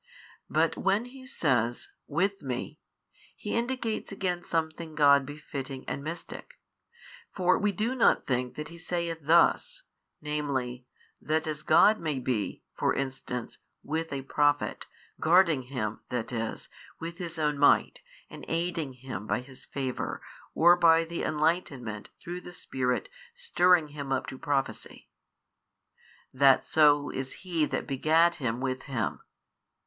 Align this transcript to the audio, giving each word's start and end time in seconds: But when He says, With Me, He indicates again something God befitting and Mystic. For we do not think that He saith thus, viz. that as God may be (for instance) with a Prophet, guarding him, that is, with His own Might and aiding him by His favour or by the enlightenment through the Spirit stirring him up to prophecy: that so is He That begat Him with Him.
But 0.49 0.75
when 0.77 1.05
He 1.05 1.27
says, 1.27 1.89
With 2.07 2.41
Me, 2.41 2.79
He 3.35 3.55
indicates 3.55 4.11
again 4.11 4.43
something 4.43 4.95
God 4.95 5.27
befitting 5.27 5.85
and 5.87 6.03
Mystic. 6.03 6.55
For 7.31 7.55
we 7.59 7.71
do 7.71 7.93
not 7.93 8.25
think 8.25 8.55
that 8.55 8.69
He 8.69 8.79
saith 8.79 9.19
thus, 9.21 9.83
viz. 10.19 10.79
that 11.21 11.45
as 11.45 11.61
God 11.61 11.99
may 11.99 12.17
be 12.17 12.63
(for 12.73 12.95
instance) 12.95 13.59
with 13.83 14.11
a 14.11 14.23
Prophet, 14.23 14.85
guarding 15.19 15.69
him, 15.69 15.99
that 16.09 16.31
is, 16.33 16.67
with 16.99 17.19
His 17.19 17.37
own 17.37 17.59
Might 17.59 18.01
and 18.27 18.43
aiding 18.47 18.93
him 18.93 19.27
by 19.27 19.41
His 19.41 19.65
favour 19.65 20.23
or 20.55 20.75
by 20.75 21.03
the 21.05 21.21
enlightenment 21.21 22.09
through 22.19 22.41
the 22.41 22.53
Spirit 22.53 23.07
stirring 23.35 23.89
him 23.89 24.11
up 24.11 24.25
to 24.29 24.39
prophecy: 24.39 25.09
that 26.33 26.65
so 26.65 27.11
is 27.11 27.43
He 27.45 27.65
That 27.67 27.85
begat 27.85 28.37
Him 28.41 28.59
with 28.61 28.81
Him. 28.89 29.19